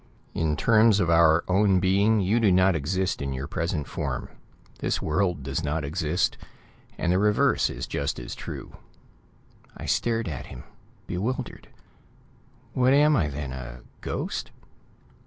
[0.33, 4.29] In terms of our own being, you do not exist in your present form.
[4.79, 6.39] This world does not exist.
[6.97, 8.77] And the reverse is just as true."
[9.77, 10.63] I stared at him,
[11.05, 11.67] bewildered.
[12.73, 14.49] "What am I, then a ghost?"